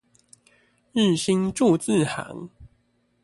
[0.93, 2.49] 日星鑄字行